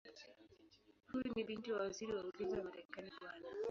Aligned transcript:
Huyu 1.11 1.31
ni 1.35 1.43
binti 1.43 1.71
wa 1.71 1.79
Waziri 1.79 2.13
wa 2.13 2.23
Ulinzi 2.23 2.57
wa 2.57 2.63
Marekani 2.65 3.09
Bw. 3.21 3.29